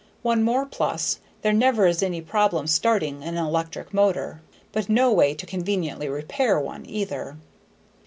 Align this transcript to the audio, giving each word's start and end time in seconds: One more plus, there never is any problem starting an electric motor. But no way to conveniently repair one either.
One 0.23 0.41
more 0.41 0.65
plus, 0.65 1.19
there 1.43 1.53
never 1.53 1.85
is 1.85 2.01
any 2.01 2.21
problem 2.21 2.65
starting 2.65 3.21
an 3.21 3.37
electric 3.37 3.93
motor. 3.93 4.41
But 4.71 4.89
no 4.89 5.11
way 5.11 5.35
to 5.35 5.45
conveniently 5.45 6.09
repair 6.09 6.59
one 6.59 6.87
either. 6.89 7.37